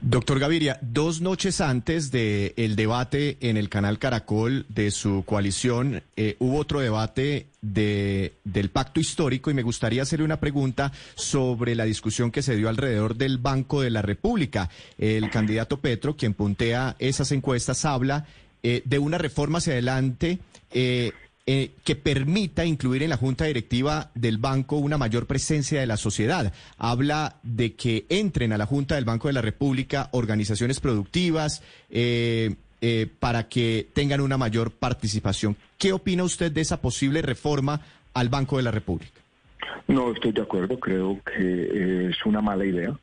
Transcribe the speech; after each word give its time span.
Doctor 0.00 0.38
Gaviria, 0.38 0.78
dos 0.80 1.20
noches 1.20 1.60
antes 1.60 2.12
del 2.12 2.52
el 2.56 2.76
debate 2.76 3.36
en 3.40 3.56
el 3.56 3.68
canal 3.68 3.98
Caracol 3.98 4.64
de 4.68 4.92
su 4.92 5.24
coalición, 5.26 6.04
eh, 6.16 6.36
hubo 6.38 6.58
otro 6.58 6.78
debate 6.78 7.46
de, 7.62 8.34
del 8.44 8.70
pacto 8.70 9.00
histórico 9.00 9.50
y 9.50 9.54
me 9.54 9.64
gustaría 9.64 10.02
hacerle 10.02 10.24
una 10.24 10.38
pregunta 10.38 10.92
sobre 11.16 11.74
la 11.74 11.84
discusión 11.84 12.30
que 12.30 12.42
se 12.42 12.54
dio 12.54 12.68
alrededor 12.68 13.16
del 13.16 13.38
Banco 13.38 13.80
de 13.80 13.90
la 13.90 14.00
República. 14.00 14.70
El 14.98 15.30
candidato 15.30 15.80
Petro, 15.80 16.16
quien 16.16 16.32
puntea 16.32 16.94
esas 17.00 17.32
encuestas, 17.32 17.84
habla 17.84 18.24
eh, 18.62 18.82
de 18.84 19.00
una 19.00 19.18
reforma 19.18 19.58
hacia 19.58 19.72
adelante. 19.72 20.38
Eh, 20.70 21.10
eh, 21.50 21.70
que 21.82 21.96
permita 21.96 22.66
incluir 22.66 23.02
en 23.02 23.08
la 23.08 23.16
junta 23.16 23.46
directiva 23.46 24.10
del 24.14 24.36
banco 24.36 24.76
una 24.76 24.98
mayor 24.98 25.24
presencia 25.24 25.80
de 25.80 25.86
la 25.86 25.96
sociedad. 25.96 26.52
Habla 26.76 27.36
de 27.42 27.72
que 27.72 28.04
entren 28.10 28.52
a 28.52 28.58
la 28.58 28.66
junta 28.66 28.96
del 28.96 29.06
Banco 29.06 29.28
de 29.28 29.32
la 29.32 29.40
República 29.40 30.10
organizaciones 30.12 30.78
productivas 30.78 31.62
eh, 31.88 32.54
eh, 32.82 33.06
para 33.18 33.48
que 33.48 33.88
tengan 33.94 34.20
una 34.20 34.36
mayor 34.36 34.72
participación. 34.72 35.56
¿Qué 35.78 35.94
opina 35.94 36.22
usted 36.22 36.52
de 36.52 36.60
esa 36.60 36.82
posible 36.82 37.22
reforma 37.22 37.80
al 38.12 38.28
Banco 38.28 38.58
de 38.58 38.64
la 38.64 38.70
República? 38.70 39.18
No 39.86 40.12
estoy 40.12 40.32
de 40.32 40.42
acuerdo, 40.42 40.78
creo 40.78 41.18
que 41.24 42.10
es 42.10 42.26
una 42.26 42.42
mala 42.42 42.66
idea 42.66 42.94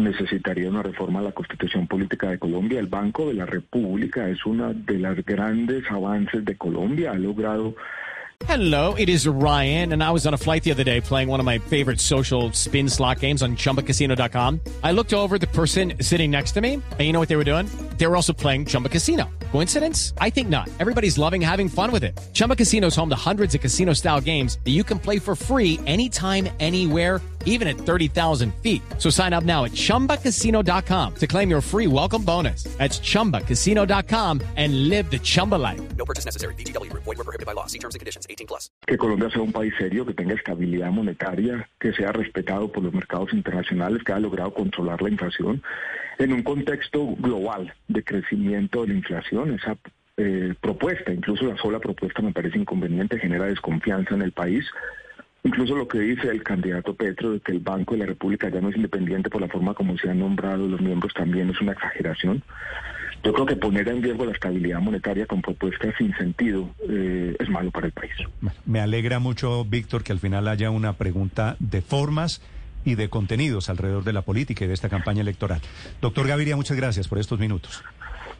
necesitaría 0.00 0.68
una 0.68 0.82
reforma 0.82 1.20
a 1.20 1.22
la 1.22 1.32
Constitución 1.32 1.86
Política 1.86 2.30
de 2.30 2.38
Colombia. 2.38 2.80
El 2.80 2.86
Banco 2.86 3.28
de 3.28 3.34
la 3.34 3.46
República 3.46 4.28
es 4.28 4.44
uno 4.44 4.72
de 4.74 4.98
los 4.98 5.24
grandes 5.24 5.90
avances 5.90 6.44
de 6.44 6.56
Colombia. 6.56 7.12
Ha 7.12 7.18
logrado 7.18 7.74
Hello, 8.48 8.94
it 8.94 9.08
is 9.08 9.28
Ryan, 9.28 9.92
and 9.92 10.02
I 10.02 10.10
was 10.10 10.26
on 10.26 10.32
a 10.32 10.38
flight 10.38 10.64
the 10.64 10.70
other 10.70 10.82
day 10.82 11.00
playing 11.00 11.28
one 11.28 11.40
of 11.40 11.46
my 11.46 11.58
favorite 11.58 12.00
social 12.00 12.50
spin 12.52 12.88
slot 12.88 13.20
games 13.20 13.42
on 13.42 13.54
chumbacasino.com. 13.54 14.60
I 14.82 14.92
looked 14.92 15.12
over 15.12 15.38
the 15.38 15.46
person 15.46 15.92
sitting 16.00 16.30
next 16.30 16.52
to 16.52 16.60
me, 16.60 16.74
and 16.74 17.00
you 17.00 17.12
know 17.12 17.20
what 17.20 17.28
they 17.28 17.36
were 17.36 17.44
doing? 17.44 17.66
They 18.00 18.06
were 18.06 18.16
also 18.16 18.32
playing 18.32 18.64
Chumba 18.64 18.88
Casino. 18.88 19.28
Coincidence? 19.52 20.14
I 20.22 20.30
think 20.30 20.48
not. 20.48 20.70
Everybody's 20.80 21.18
loving 21.18 21.42
having 21.42 21.68
fun 21.68 21.92
with 21.92 22.02
it. 22.02 22.18
Chumba 22.32 22.56
Casino 22.56 22.86
is 22.86 22.96
home 22.96 23.10
to 23.10 23.14
hundreds 23.30 23.54
of 23.54 23.60
casino 23.60 23.92
style 23.92 24.22
games 24.22 24.58
that 24.64 24.70
you 24.70 24.84
can 24.84 24.98
play 24.98 25.18
for 25.18 25.36
free 25.36 25.78
anytime, 25.86 26.48
anywhere, 26.60 27.20
even 27.44 27.68
at 27.68 27.76
30,000 27.76 28.54
feet. 28.62 28.80
So 28.96 29.10
sign 29.10 29.34
up 29.34 29.44
now 29.44 29.64
at 29.64 29.72
chumbacasino.com 29.72 31.14
to 31.16 31.26
claim 31.26 31.50
your 31.50 31.60
free 31.60 31.88
welcome 31.88 32.22
bonus. 32.24 32.64
That's 32.78 33.00
chumbacasino.com 33.00 34.40
and 34.56 34.88
live 34.88 35.10
the 35.10 35.18
Chumba 35.18 35.56
life. 35.56 35.82
No 35.98 36.06
purchase 36.06 36.24
necessary. 36.24 36.54
VGW 36.54 36.88
Group. 36.88 37.02
Void 37.02 37.18
were 37.18 37.24
prohibited 37.24 37.44
by 37.44 37.52
law. 37.52 37.66
See 37.66 37.78
terms 37.78 37.94
and 37.94 38.00
conditions. 38.00 38.26
18 38.30 38.46
plus. 38.46 38.70
que 38.86 38.96
Colombia 38.96 39.28
sea 39.28 39.42
un 39.42 39.52
país 39.52 39.74
serio, 39.78 40.06
que 40.06 40.14
tenga 40.14 40.34
estabilidad 40.34 40.90
monetaria, 40.90 41.68
que 41.78 41.92
sea 41.92 42.12
respetado 42.12 42.72
por 42.72 42.82
los 42.82 42.94
mercados 42.94 43.34
internacionales, 43.34 44.02
que 44.04 44.12
haya 44.12 44.22
logrado 44.22 44.54
controlar 44.54 45.02
la 45.02 45.10
inflación 45.10 45.62
en 46.20 46.34
un 46.34 46.42
contexto 46.42 47.16
global 47.16 47.72
de 47.88 48.04
crecimiento 48.04 48.82
de 48.82 48.88
la 48.88 48.94
inflación. 48.94 49.54
Esa 49.54 49.76
eh, 50.18 50.54
propuesta, 50.60 51.12
incluso 51.12 51.46
la 51.46 51.56
sola 51.56 51.78
propuesta 51.78 52.20
me 52.20 52.32
parece 52.32 52.58
inconveniente, 52.58 53.18
genera 53.18 53.46
desconfianza 53.46 54.14
en 54.14 54.22
el 54.22 54.32
país. 54.32 54.66
Incluso 55.42 55.74
lo 55.74 55.88
que 55.88 55.98
dice 55.98 56.28
el 56.28 56.42
candidato 56.42 56.94
Petro 56.94 57.32
de 57.32 57.40
que 57.40 57.52
el 57.52 57.60
Banco 57.60 57.94
de 57.94 58.00
la 58.00 58.06
República 58.06 58.50
ya 58.50 58.60
no 58.60 58.68
es 58.68 58.76
independiente 58.76 59.30
por 59.30 59.40
la 59.40 59.48
forma 59.48 59.72
como 59.72 59.96
se 59.96 60.10
han 60.10 60.18
nombrado 60.18 60.68
los 60.68 60.82
miembros 60.82 61.14
también 61.14 61.48
es 61.48 61.58
una 61.62 61.72
exageración. 61.72 62.42
Yo 63.24 63.32
creo 63.32 63.46
que 63.46 63.56
poner 63.56 63.88
en 63.88 64.02
riesgo 64.02 64.26
la 64.26 64.32
estabilidad 64.32 64.80
monetaria 64.80 65.26
con 65.26 65.40
propuestas 65.40 65.94
sin 65.96 66.14
sentido 66.16 66.68
eh, 66.86 67.34
es 67.38 67.48
malo 67.48 67.70
para 67.70 67.86
el 67.86 67.92
país. 67.92 68.12
Me 68.66 68.80
alegra 68.80 69.18
mucho, 69.18 69.64
Víctor, 69.64 70.02
que 70.02 70.12
al 70.12 70.18
final 70.18 70.48
haya 70.48 70.70
una 70.70 70.94
pregunta 70.94 71.56
de 71.58 71.80
formas 71.80 72.42
y 72.84 72.94
de 72.94 73.08
contenidos 73.08 73.68
alrededor 73.70 74.04
de 74.04 74.12
la 74.12 74.22
política 74.22 74.64
y 74.64 74.68
de 74.68 74.74
esta 74.74 74.88
campaña 74.88 75.20
electoral. 75.22 75.60
Doctor 76.00 76.26
Gaviria, 76.26 76.56
muchas 76.56 76.76
gracias 76.76 77.08
por 77.08 77.18
estos 77.18 77.38
minutos. 77.38 77.82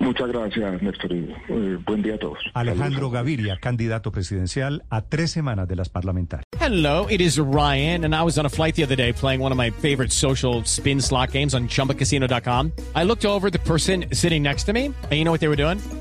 Muchas 0.00 0.28
gracias, 0.28 0.80
Néstor. 0.80 1.12
eh, 1.12 1.78
buen 1.84 2.02
día 2.02 2.14
a 2.14 2.18
todos. 2.18 2.38
Alejandro 2.54 3.00
Saludos. 3.00 3.12
Gaviria, 3.14 3.56
candidato 3.60 4.12
presidencial 4.12 4.84
a 4.90 5.02
tres 5.02 5.32
semanas 5.32 5.66
de 5.66 5.74
las 5.74 5.88
parlamentarias. 5.88 6.44
Hello, 6.60 7.06
it 7.10 7.20
is 7.20 7.38
Ryan, 7.38 8.04
and 8.04 8.14
I 8.14 8.22
was 8.22 8.38
on 8.38 8.46
a 8.46 8.48
flight 8.48 8.76
the 8.76 8.84
other 8.84 8.96
day 8.96 9.12
playing 9.12 9.40
one 9.42 9.50
of 9.50 9.58
my 9.58 9.70
favorite 9.70 10.12
social 10.12 10.62
spin 10.64 11.00
slot 11.00 11.32
games 11.32 11.52
on 11.52 11.66
chumbacasino.com. 11.66 12.72
I 12.94 13.04
looked 13.04 13.24
over 13.24 13.50
the 13.50 13.58
person 13.58 14.04
sitting 14.12 14.44
next 14.44 14.64
to 14.66 14.72
me, 14.72 14.86
and 14.86 15.12
you 15.12 15.24
know 15.24 15.32
what 15.32 15.40
they 15.40 15.48
were 15.48 15.56
doing? 15.56 15.80